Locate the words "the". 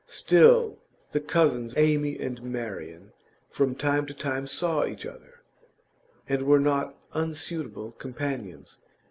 1.11-1.19